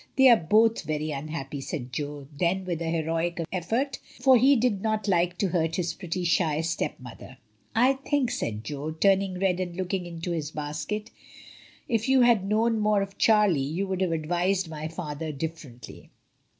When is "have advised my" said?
14.01-14.87